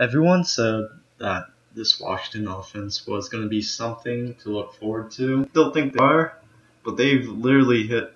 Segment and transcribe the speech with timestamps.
[0.00, 0.84] everyone said
[1.18, 5.46] that this Washington offense was going to be something to look forward to.
[5.50, 6.38] Still think they are,
[6.82, 8.12] but they've literally hit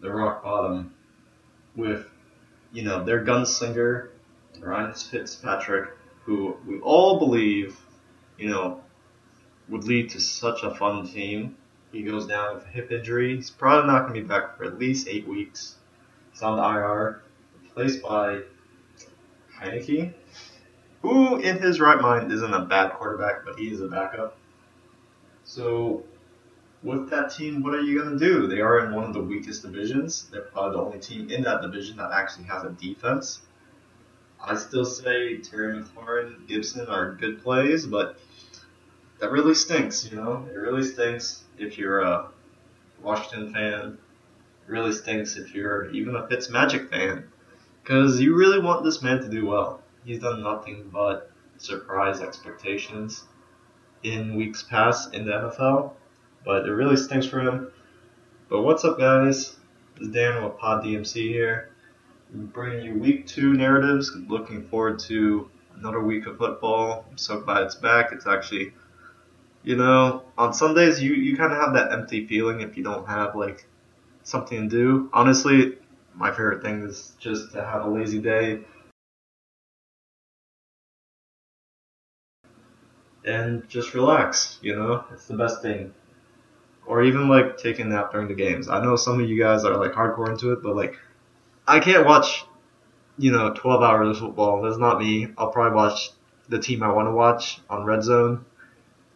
[0.00, 0.94] the rock bottom
[1.74, 2.06] with,
[2.72, 4.10] you know, their gunslinger,
[4.60, 5.90] Ryan Fitzpatrick,
[6.24, 7.78] who we all believe,
[8.38, 8.82] you know,
[9.68, 11.56] would lead to such a fun team.
[11.92, 13.34] He goes down with a hip injury.
[13.36, 15.76] He's probably not going to be back for at least eight weeks.
[16.32, 17.22] He's on the IR,
[17.62, 18.42] replaced by
[19.58, 20.12] Heinicke,
[21.08, 24.36] who in his right mind isn't a bad quarterback, but he is a backup.
[25.44, 26.02] So
[26.82, 28.46] with that team, what are you going to do?
[28.46, 30.28] They are in one of the weakest divisions.
[30.30, 33.40] They're probably the only team in that division that actually has a defense.
[34.44, 38.18] I still say Terry McLaurin, Gibson are good plays, but
[39.18, 40.46] that really stinks, you know?
[40.52, 42.28] It really stinks if you're a
[43.02, 43.98] Washington fan.
[44.66, 47.28] It really stinks if you're even a Fitzmagic fan.
[47.82, 49.80] Because you really want this man to do well.
[50.06, 53.24] He's done nothing but surprise expectations
[54.04, 55.94] in weeks past in the NFL.
[56.44, 57.72] But it really stinks for him.
[58.48, 59.56] But what's up, guys?
[59.98, 61.70] This is Dan with Pod DMC here.
[62.30, 64.12] Bringing you week two narratives.
[64.28, 67.04] Looking forward to another week of football.
[67.10, 68.12] I'm so glad it's back.
[68.12, 68.72] It's actually
[69.64, 73.08] you know, on Sundays you, you kind of have that empty feeling if you don't
[73.08, 73.66] have like
[74.22, 75.10] something to do.
[75.12, 75.78] Honestly,
[76.14, 78.60] my favorite thing is just to have a lazy day
[83.26, 85.04] and just relax, you know?
[85.12, 85.92] It's the best thing.
[86.86, 88.68] Or even like taking a nap during the games.
[88.68, 90.96] I know some of you guys are like hardcore into it, but like
[91.66, 92.44] I can't watch,
[93.18, 94.62] you know, 12 hours of football.
[94.62, 95.28] That's not me.
[95.36, 96.10] I'll probably watch
[96.48, 98.44] the team I want to watch on Red Zone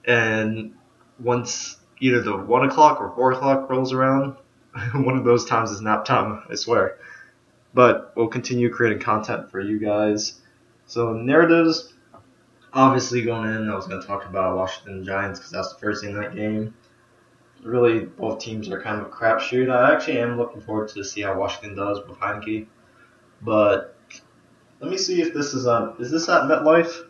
[0.05, 0.75] and
[1.19, 4.37] once either the one o'clock or four o'clock rolls around,
[4.95, 6.97] one of those times is nap time, I swear.
[7.73, 10.41] But we'll continue creating content for you guys.
[10.87, 11.93] So narratives,
[12.73, 16.05] obviously going in, I was going to talk about Washington Giants because that's the first
[16.05, 16.75] in that game.
[17.63, 19.71] Really, both teams are kind of a crapshoot.
[19.71, 22.67] I actually am looking forward to see how Washington does with Heinicke.
[23.43, 23.95] But
[24.81, 25.97] let me see if this is on.
[25.99, 27.07] Is this at MetLife?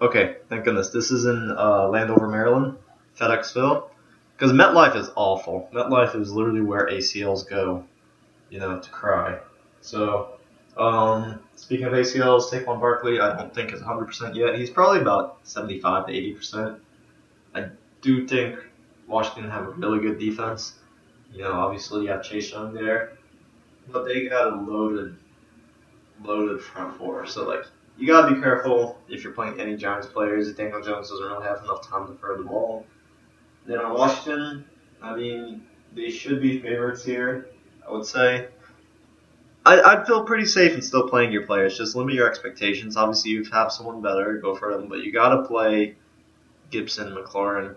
[0.00, 0.90] Okay, thank goodness.
[0.90, 2.76] This is in uh, Landover, Maryland,
[3.18, 3.90] FedExville.
[4.36, 5.68] Because MetLife is awful.
[5.72, 7.84] MetLife is literally where ACLs go,
[8.50, 9.38] you know, to cry.
[9.80, 10.37] So,
[10.78, 14.58] um, speaking of ACLs, Saquon Barkley, I don't think is 100% yet.
[14.58, 16.78] He's probably about 75 to 80%.
[17.54, 17.68] I
[18.00, 18.58] do think
[19.06, 20.74] Washington have a really good defense.
[21.32, 23.18] You know, obviously you have Chase Young there,
[23.90, 25.16] but they got a loaded,
[26.22, 27.26] loaded front four.
[27.26, 27.64] So like,
[27.98, 30.52] you gotta be careful if you're playing any Giants players.
[30.54, 32.86] Daniel Jones doesn't really have enough time to throw the ball.
[33.66, 34.64] Then on Washington,
[35.02, 37.48] I mean, they should be favorites here.
[37.86, 38.48] I would say.
[39.68, 41.76] I, I'd feel pretty safe in still playing your players.
[41.76, 42.96] Just limit your expectations.
[42.96, 44.88] Obviously, you have someone better, go for them.
[44.88, 45.96] But you gotta play
[46.70, 47.74] Gibson, and McLaurin,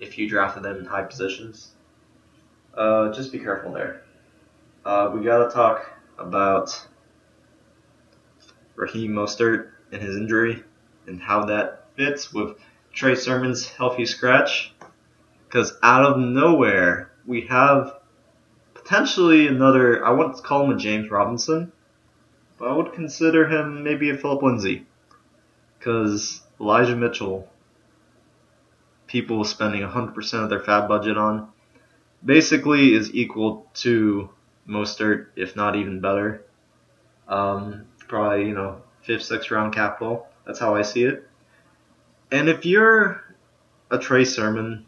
[0.00, 1.70] if you drafted them in high positions.
[2.74, 4.02] Uh, just be careful there.
[4.84, 5.88] Uh, we gotta talk
[6.18, 6.84] about
[8.74, 10.64] Raheem Mostert and his injury
[11.06, 12.56] and how that fits with
[12.92, 14.74] Trey Sermon's healthy scratch.
[15.46, 17.99] Because out of nowhere, we have
[18.90, 21.70] potentially another, I wouldn't call him a James Robinson,
[22.58, 24.84] but I would consider him maybe a Phillip Lindsay.
[25.78, 27.48] Because Elijah Mitchell,
[29.06, 31.50] people spending 100% of their FAAB budget on,
[32.24, 34.28] basically is equal to
[34.68, 36.44] Mostert, if not even better.
[37.28, 40.26] Um, probably, you know, fifth, sixth round capital.
[40.44, 41.28] That's how I see it.
[42.32, 43.22] And if you're
[43.88, 44.84] a Trey Sermon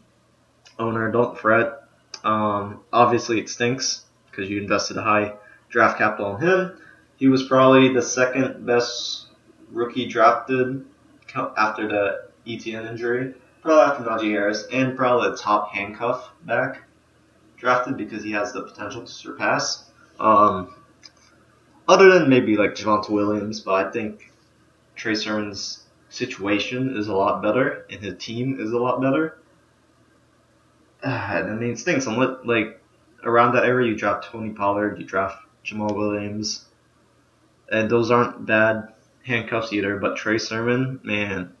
[0.77, 1.82] owner, don't fret.
[2.23, 5.33] Um, obviously, it stinks because you invested a high
[5.69, 6.77] draft capital in him.
[7.17, 9.27] He was probably the second best
[9.71, 10.85] rookie drafted
[11.35, 16.83] after the Etienne injury, probably after Najee Harris, and probably the top handcuff back
[17.57, 19.89] drafted because he has the potential to surpass.
[20.19, 20.73] Um,
[21.87, 24.31] other than maybe like Javonte Williams, but I think
[24.95, 29.39] Trey Sermon's situation is a lot better and his team is a lot better.
[31.03, 32.07] Uh, I mean, it stinks.
[32.07, 32.81] Like
[33.23, 36.65] around that area, you draft Tony Pollard, you draft Jamaal Williams,
[37.71, 38.93] and those aren't bad
[39.25, 39.97] handcuffs either.
[39.97, 41.53] But Trey Sermon, man,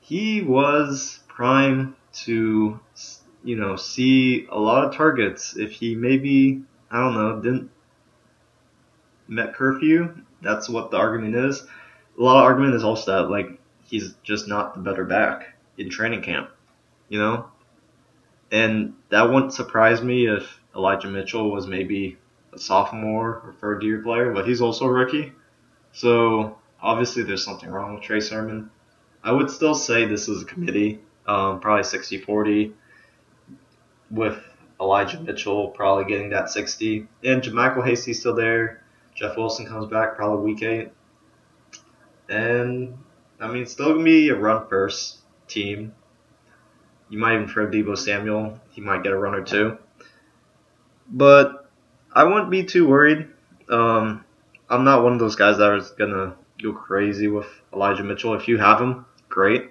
[0.00, 2.78] he was prime to
[3.42, 7.70] you know see a lot of targets if he maybe I don't know didn't
[9.26, 10.14] met curfew.
[10.42, 11.66] That's what the argument is.
[12.18, 15.90] A lot of argument is also that like he's just not the better back in
[15.90, 16.50] training camp,
[17.14, 17.46] you know.
[18.50, 22.18] And that wouldn't surprise me if Elijah Mitchell was maybe
[22.52, 25.32] a sophomore or third year player, but he's also a rookie.
[25.92, 28.68] So obviously there's something wrong with Trey Sermon.
[29.22, 32.72] I would still say this is a committee, um, probably 60-40,
[34.10, 34.42] with
[34.80, 37.06] Elijah Mitchell probably getting that 60.
[37.22, 38.82] And JaMycal Hasty's still there.
[39.14, 40.90] Jeff Wilson comes back probably week eight.
[42.28, 42.98] And
[43.38, 45.94] I mean, still gonna be a run first team.
[47.08, 48.60] You might even throw Deebo Samuel.
[48.70, 49.78] He might get a run or two.
[51.08, 51.68] But
[52.12, 53.28] I wouldn't be too worried.
[53.68, 54.24] Um,
[54.68, 58.34] I'm not one of those guys that is gonna go crazy with Elijah Mitchell.
[58.34, 59.70] If you have him, great.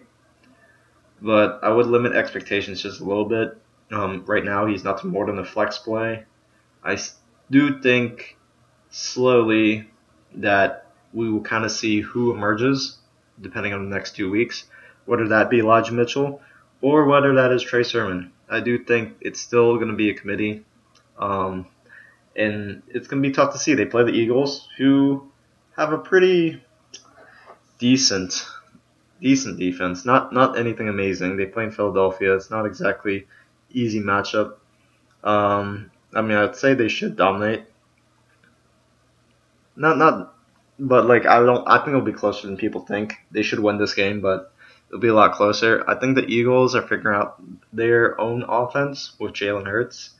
[1.21, 3.57] But I would limit expectations just a little bit.
[3.91, 6.25] Um, right now, he's nothing more than a flex play.
[6.83, 6.97] I
[7.49, 8.37] do think
[8.89, 9.89] slowly
[10.35, 12.97] that we will kind of see who emerges
[13.41, 14.65] depending on the next two weeks,
[15.05, 16.41] whether that be Elijah Mitchell
[16.83, 18.33] or whether that is Trey Sermon.
[18.49, 20.65] I do think it's still going to be a committee,
[21.17, 21.65] um,
[22.35, 23.73] and it's going to be tough to see.
[23.73, 25.31] They play the Eagles, who
[25.77, 26.61] have a pretty
[27.79, 28.45] decent,
[29.21, 30.05] decent defense.
[30.05, 31.37] Not not anything amazing.
[31.37, 32.35] They play in Philadelphia.
[32.35, 33.27] It's not exactly
[33.71, 34.55] easy matchup.
[35.23, 37.63] Um, I mean, I'd say they should dominate.
[39.77, 40.35] Not not,
[40.77, 41.65] but like I don't.
[41.65, 43.15] I think it'll be closer than people think.
[43.31, 44.52] They should win this game, but
[44.93, 45.83] it'll be a lot closer.
[45.89, 47.41] I think the Eagles are figuring out
[47.73, 50.11] their own offense with Jalen Hurts.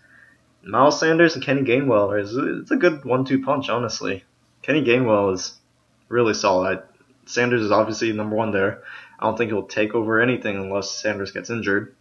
[0.64, 4.24] Miles Sanders and Kenny Gainwell is it's a good one-two punch, honestly.
[4.64, 5.54] Kenny Gainwell is
[6.10, 6.82] really solid.
[7.28, 8.82] Sanders is obviously number one there.
[9.20, 11.94] I don't think he'll take over anything unless Sanders gets injured.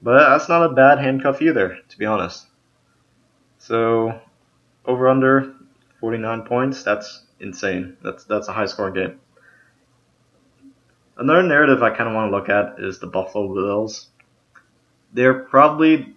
[0.00, 2.46] But that's not a bad handcuff either, to be honest.
[3.58, 4.18] So
[4.86, 5.52] over under
[6.00, 7.98] 49 points, that's insane.
[8.02, 9.20] That's that's a high scoring game.
[11.20, 14.08] Another narrative I kind of want to look at is the Buffalo Bills.
[15.12, 16.14] They're probably,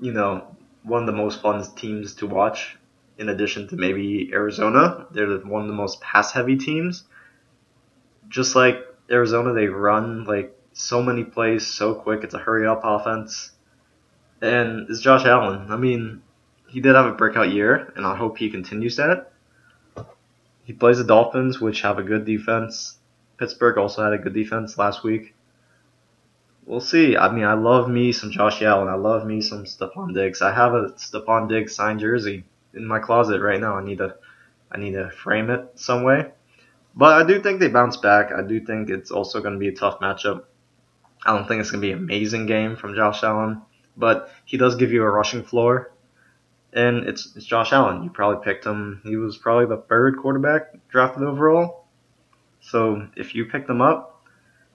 [0.00, 2.76] you know, one of the most fun teams to watch.
[3.18, 7.04] In addition to maybe Arizona, they're one of the most pass heavy teams.
[8.28, 12.24] Just like Arizona, they run like so many plays so quick.
[12.24, 13.52] It's a hurry up offense.
[14.40, 15.70] And it's Josh Allen.
[15.70, 16.22] I mean,
[16.66, 19.30] he did have a breakout year, and I hope he continues that.
[20.64, 22.98] He plays the Dolphins, which have a good defense.
[23.42, 25.34] Pittsburgh also had a good defense last week.
[26.64, 27.16] We'll see.
[27.16, 28.86] I mean, I love me some Josh Allen.
[28.86, 30.40] I love me some Stefon Diggs.
[30.40, 33.76] I have a Stefon Diggs signed jersey in my closet right now.
[33.76, 34.14] I need to,
[34.70, 36.30] I need to frame it some way.
[36.94, 38.30] But I do think they bounce back.
[38.30, 40.44] I do think it's also going to be a tough matchup.
[41.26, 43.60] I don't think it's going to be an amazing game from Josh Allen,
[43.96, 45.92] but he does give you a rushing floor.
[46.72, 48.04] And it's, it's Josh Allen.
[48.04, 49.00] You probably picked him.
[49.02, 51.81] He was probably the third quarterback drafted overall.
[52.62, 54.24] So if you pick them up,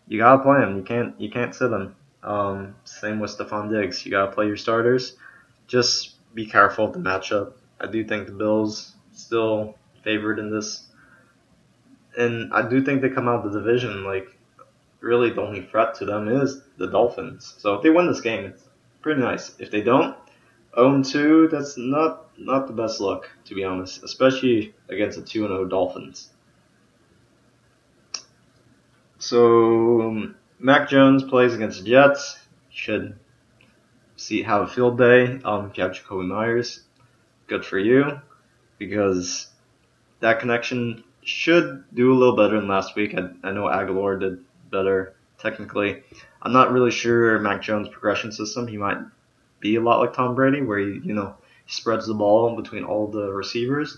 [0.07, 0.77] you gotta play them.
[0.77, 1.95] You can't you can't sit them.
[2.21, 4.05] Um, same with Stefon Diggs.
[4.05, 5.15] You gotta play your starters.
[5.67, 7.53] Just be careful of the matchup.
[7.79, 10.87] I do think the Bills still favored in this,
[12.17, 14.37] and I do think they come out of the division like
[14.99, 17.55] really the only threat to them is the Dolphins.
[17.57, 18.63] So if they win this game, it's
[19.01, 19.55] pretty nice.
[19.59, 20.15] If they don't,
[20.75, 25.69] own two, that's not not the best look to be honest, especially against the 2-0
[25.69, 26.29] Dolphins.
[29.27, 32.39] So um, Mac Jones plays against the Jets.
[32.69, 33.19] Should
[34.15, 35.41] see have a field day.
[35.43, 36.83] Um, if you have Jakobi Meyers,
[37.47, 38.21] good for you
[38.77, 39.47] because
[40.21, 43.15] that connection should do a little better than last week.
[43.15, 46.03] I, I know Agholor did better technically.
[46.41, 48.65] I'm not really sure Mac Jones' progression system.
[48.65, 48.99] He might
[49.59, 53.07] be a lot like Tom Brady, where he, you know, spreads the ball between all
[53.07, 53.97] the receivers.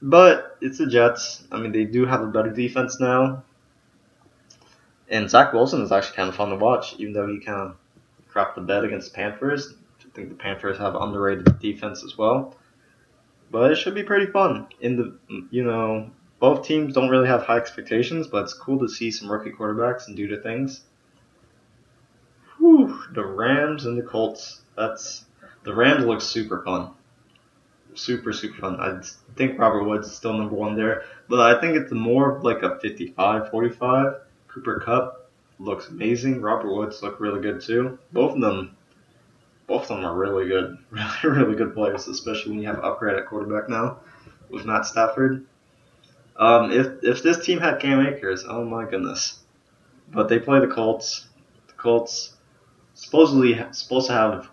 [0.00, 1.42] But it's the Jets.
[1.50, 3.42] I mean, they do have a better defense now.
[5.08, 7.76] And Zach Wilson is actually kind of fun to watch, even though he kind of
[8.32, 9.74] crapped the bed against the Panthers.
[10.00, 12.56] I think the Panthers have underrated defense as well.
[13.50, 14.66] But it should be pretty fun.
[14.80, 16.10] In the, you know,
[16.40, 20.08] both teams don't really have high expectations, but it's cool to see some rookie quarterbacks
[20.08, 20.82] and do the things.
[22.58, 24.62] Whew, the Rams and the Colts.
[24.76, 25.24] That's
[25.62, 26.90] the Rams look super fun.
[27.94, 28.80] Super, super fun.
[28.80, 29.00] I
[29.36, 32.78] think Robert Woods is still number one there, but I think it's more like a
[32.80, 34.14] 55 45.
[34.56, 36.40] Cooper Kupp looks amazing.
[36.40, 37.98] Robert Woods look really good too.
[38.10, 38.74] Both of them,
[39.66, 43.16] both of them are really good, really, really good players, especially when you have upgrade
[43.16, 43.98] at quarterback now
[44.48, 45.44] with Matt Stafford.
[46.36, 49.40] Um, if if this team had Cam Akers, oh my goodness.
[50.08, 51.28] But they play the Colts.
[51.66, 52.36] The Colts
[52.94, 54.48] supposedly supposed to have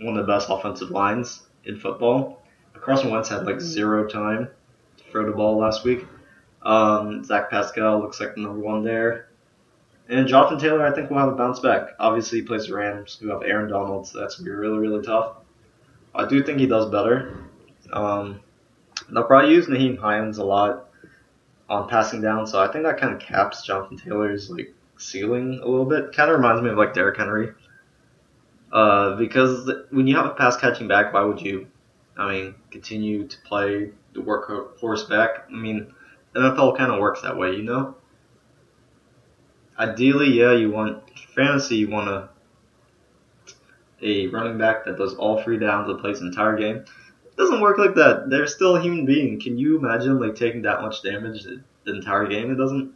[0.00, 2.42] one of the best offensive lines in football.
[2.72, 4.48] Carson Wentz had like zero time
[4.96, 6.06] to throw the ball last week.
[6.62, 9.28] Um, Zach Pascal looks like the number one there.
[10.08, 11.90] And Jonathan Taylor, I think, will have a bounce back.
[11.98, 14.78] Obviously, he plays the Rams, who have Aaron Donald, so that's going to be really,
[14.78, 15.36] really tough.
[16.14, 17.44] I do think he does better.
[17.92, 18.40] Um,
[19.10, 20.88] they'll probably use Nyheim Hines a lot.
[21.68, 22.46] on passing down.
[22.46, 26.12] So I think that kind of caps Jonathan Taylor's like ceiling a little bit.
[26.14, 27.52] Kind of reminds me of like Derrick Henry.
[28.72, 31.66] Uh, because when you have a pass catching back, why would you,
[32.16, 35.46] I mean, continue to play the workhorse back?
[35.48, 35.92] I mean,
[36.38, 37.96] NFL kind of works that way, you know.
[39.78, 41.02] Ideally, yeah, you want
[41.34, 42.28] fantasy, you want a
[44.00, 46.76] a running back that does all three downs and plays entire game.
[46.76, 48.30] It doesn't work like that.
[48.30, 49.40] They're still a human being.
[49.40, 52.50] Can you imagine like taking that much damage the entire game?
[52.50, 52.92] It doesn't.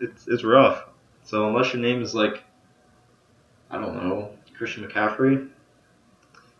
[0.00, 0.84] It's it's rough.
[1.24, 2.42] So unless your name is like,
[3.70, 5.48] I don't know, Christian McCaffrey,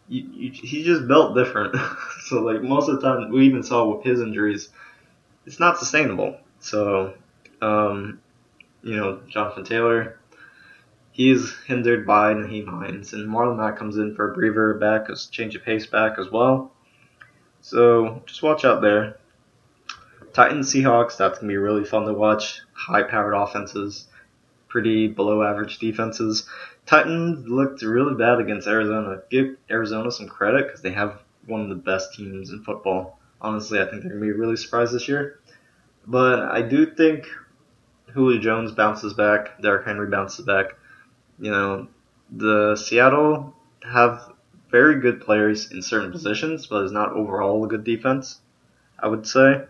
[0.09, 1.75] you, you, he's just built different.
[2.27, 4.71] so like most of the time, we even saw with his injuries,
[5.47, 6.39] it's not sustainable.
[6.61, 7.15] So,
[7.61, 8.21] um,
[8.83, 10.19] you know, Jonathan Taylor,
[11.13, 15.17] he's hindered by Nyheim Hines, and Marlon Mack comes in for a breather back, a
[15.17, 16.73] change of pace back as well.
[17.61, 19.19] So just watch out there.
[20.33, 22.61] Titans Seahawks, that's gonna be really fun to watch.
[22.73, 24.09] High powered offenses,
[24.69, 26.49] pretty below average defenses.
[26.87, 29.23] Titans looked really bad against Arizona.
[29.31, 33.19] Give Arizona some credit because they have one of the best teams in football.
[33.43, 35.41] Honestly, I think they're gonna be really surprised this year.
[36.07, 37.27] But I do think
[38.13, 40.77] Julio Jones bounces back, Derrick Henry bounces back.
[41.39, 41.89] You know,
[42.31, 44.33] the Seattle have
[44.71, 48.41] very good players in certain positions, but it's not overall a good defense,
[48.99, 49.65] I would say.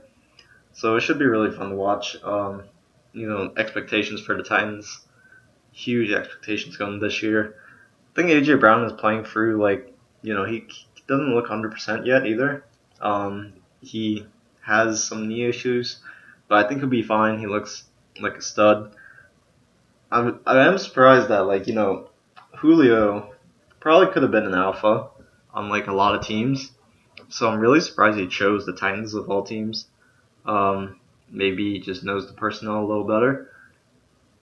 [0.74, 2.16] So it should be really fun to watch.
[2.22, 2.64] Um,
[3.12, 5.06] you know, expectations for the Titans,
[5.72, 7.56] huge expectations going this year.
[8.12, 10.66] I think AJ Brown is playing through like, you know, he
[11.08, 12.64] doesn't look 100% yet either.
[13.00, 14.26] Um, he
[14.62, 15.98] has some knee issues,
[16.48, 17.38] but I think he'll be fine.
[17.38, 17.84] He looks
[18.20, 18.94] like a stud.
[20.10, 22.08] I'm I am surprised that like you know
[22.56, 23.34] Julio
[23.80, 25.08] probably could have been an alpha
[25.52, 26.70] on like a lot of teams.
[27.28, 29.86] So I'm really surprised he chose the Titans of all teams.
[30.44, 33.50] Um, maybe he just knows the personnel a little better.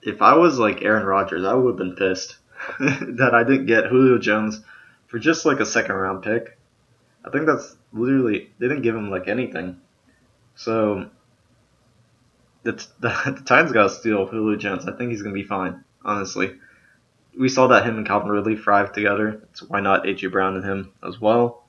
[0.03, 2.37] If I was like Aaron Rodgers, I would have been pissed
[2.81, 4.61] that I didn't get Julio Jones
[5.07, 6.59] for just like a second round pick.
[7.25, 9.81] I think that's literally they didn't give him like anything.
[10.55, 11.11] So
[12.63, 14.87] the, the, the Titans got to steal Julio Jones.
[14.87, 16.53] I think he's to be fine, honestly.
[17.39, 20.65] We saw that him and Calvin Ridley thrive together, so why not AJ Brown and
[20.65, 21.65] him as well?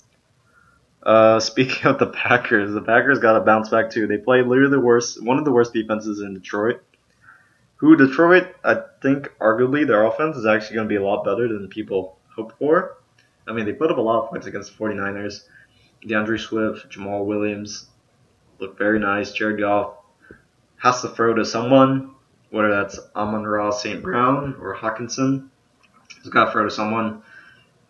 [1.04, 4.08] Uh, speaking of the Packers, the Packers got to bounce back too.
[4.08, 6.82] They played literally the worst, one of the worst defenses in Detroit.
[7.78, 11.48] Who Detroit, I think arguably their offense is actually going to be a lot better
[11.48, 12.98] than people hoped for.
[13.52, 15.42] I mean, they put up a lot of points against the 49ers.
[16.08, 17.90] D'Andre Swift, Jamaal Williams
[18.60, 19.34] look very nice.
[19.34, 19.96] Jared Goff
[20.78, 22.12] has to throw to someone,
[22.50, 24.02] whether that's Amon-Ra St.
[24.02, 25.50] Brown or Hockenson.
[26.24, 27.24] He's got to throw to someone.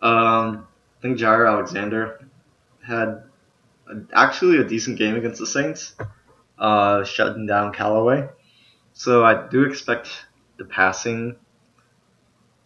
[0.02, 0.66] Um,
[0.98, 2.26] I think Jaire Alexander
[2.84, 3.22] had
[3.88, 5.94] a, actually a decent game against the Saints,
[6.58, 8.28] uh, shutting down Callaway.
[8.94, 10.08] So I do expect
[10.56, 11.36] the passing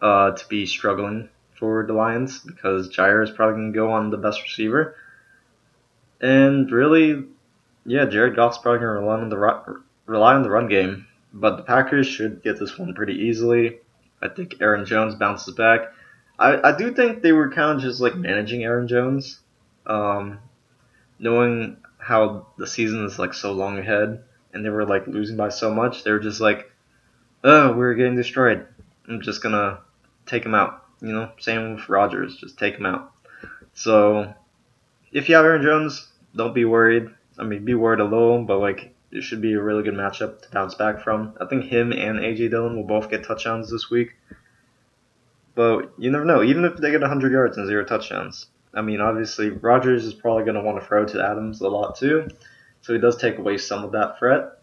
[0.00, 4.10] uh, to be struggling for the Lions because Jaire is probably going to go on
[4.10, 4.96] the best receiver.
[6.20, 7.24] And really,
[7.84, 11.56] yeah, Jared Goff's probably going to rely on the rely on the run game, but
[11.56, 13.78] the Packers should get this one pretty easily.
[14.22, 15.92] I think Aaron Jones bounces back.
[16.38, 19.40] I, I do think they were kind of just like managing Aaron Jones,
[19.86, 20.38] um,
[21.18, 24.22] knowing how the season is like so long ahead,
[24.52, 26.04] and they were like losing by so much.
[26.04, 26.70] They were just like,
[27.44, 28.66] oh, we're getting destroyed.
[29.08, 29.80] I'm just gonna
[30.26, 30.85] take him out.
[31.00, 33.12] You know, same with Rodgers, just take him out.
[33.74, 34.32] So,
[35.12, 37.08] if you have Aaron Jones, don't be worried.
[37.38, 40.42] I mean, be worried a little, but like it should be a really good matchup
[40.42, 41.34] to bounce back from.
[41.40, 44.14] I think him and AJ Dillon will both get touchdowns this week.
[45.54, 46.42] But you never know.
[46.42, 50.44] Even if they get 100 yards and zero touchdowns, I mean, obviously Rodgers is probably
[50.44, 52.28] going to want to throw to Adams a lot too,
[52.82, 54.58] so he does take away some of that threat.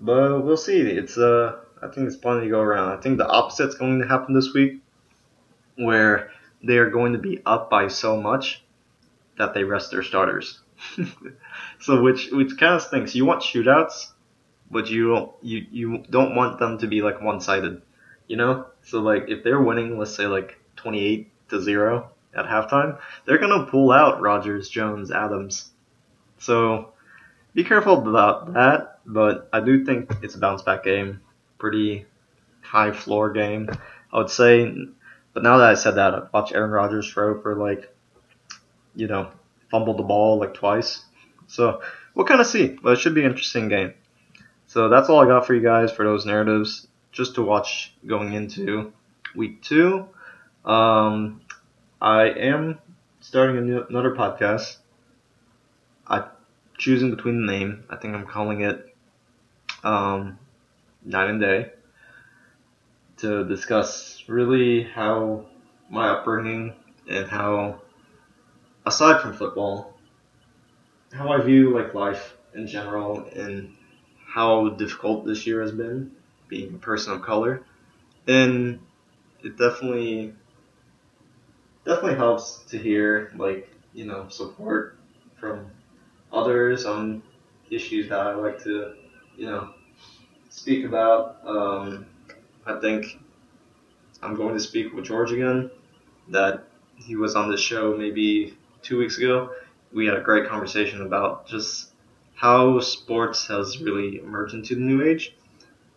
[0.00, 0.80] But we'll see.
[0.80, 2.96] It's uh, I think it's plenty to go around.
[2.96, 4.80] I think the opposite's going to happen this week,
[5.78, 6.30] where
[6.62, 8.62] they are going to be up by so much
[9.38, 10.60] that they rest their starters.
[11.80, 13.14] so which which kind of stinks.
[13.14, 14.12] You want shootouts,
[14.70, 17.82] but you don't you you don't want them to be like one sided.
[18.26, 18.66] You know?
[18.82, 23.38] So like if they're winning, let's say like twenty eight to zero at halftime, they're
[23.38, 25.70] gonna pull out Rodgers, Jones, Adams.
[26.38, 26.92] So
[27.54, 29.00] be careful about that.
[29.06, 31.20] But I do think it's a bounce back game.
[31.58, 32.06] Pretty
[32.60, 33.70] high floor game.
[34.12, 34.74] I would say
[35.32, 37.92] but now that I said that, I've watched Aaron Rodgers throw for like,
[38.94, 39.30] you know,
[39.70, 41.04] fumbled the ball like twice.
[41.46, 41.82] So
[42.14, 43.94] we'll kind of see, but it should be an interesting game.
[44.66, 48.32] So that's all I got for you guys for those narratives, just to watch going
[48.34, 48.92] into
[49.34, 50.06] week two.
[50.64, 51.40] Um,
[52.00, 52.78] I am
[53.20, 54.76] starting new, another podcast.
[56.06, 56.24] I'm
[56.76, 57.84] choosing between the name.
[57.88, 58.94] I think I'm calling it
[59.84, 60.38] um,
[61.04, 61.70] night and day
[63.18, 65.46] to discuss really how
[65.90, 66.74] my upbringing
[67.08, 67.80] and how,
[68.86, 69.94] aside from football,
[71.12, 73.74] how I view like life in general and
[74.26, 76.12] how difficult this year has been
[76.48, 77.62] being a person of color.
[78.26, 78.80] And
[79.42, 80.34] it definitely
[81.84, 84.98] definitely helps to hear like, you know, support
[85.40, 85.70] from
[86.32, 87.22] others on
[87.70, 88.94] issues that I like to,
[89.36, 89.72] you know,
[90.50, 91.38] speak about.
[91.44, 92.06] Um,
[92.68, 93.18] I think
[94.22, 95.70] I'm going to speak with George again.
[96.28, 96.64] That
[96.96, 99.52] he was on this show maybe two weeks ago.
[99.92, 101.92] We had a great conversation about just
[102.34, 105.34] how sports has really emerged into the new age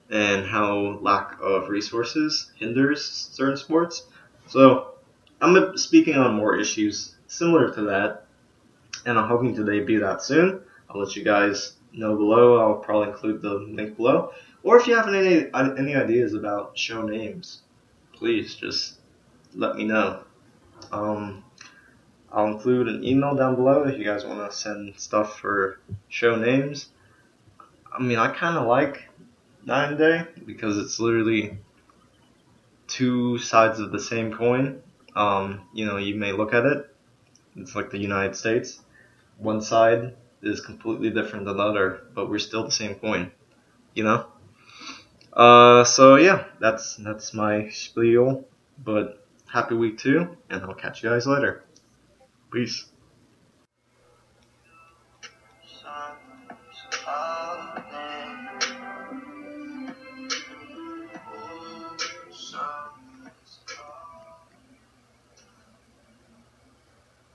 [0.09, 4.07] and how lack of resources hinders certain sports.
[4.47, 4.93] So
[5.41, 8.25] I'm speaking on more issues similar to that,
[9.05, 10.61] and I'm hoping to debut that soon.
[10.89, 12.59] I'll let you guys know below.
[12.59, 14.31] I'll probably include the link below.
[14.63, 17.61] Or if you have any any ideas about show names,
[18.13, 18.99] please just
[19.55, 20.23] let me know.
[20.91, 21.43] Um,
[22.31, 26.35] I'll include an email down below if you guys want to send stuff for show
[26.35, 26.89] names.
[27.91, 29.09] I mean, I kind of like
[29.65, 31.57] Nine Day because it's literally
[32.87, 34.81] two sides of the same coin.
[35.15, 36.95] Um, you know, you may look at it,
[37.55, 38.79] it's like the United States.
[39.37, 43.31] One side is completely different than the other, but we're still the same coin.
[43.93, 44.30] You know.
[45.33, 48.45] Uh, so yeah, that's that's my spiel.
[48.83, 51.63] But happy week two, and I'll catch you guys later.
[52.51, 52.90] Peace.